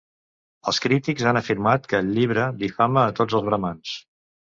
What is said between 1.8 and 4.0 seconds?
que el llibre difama a tots els bramans.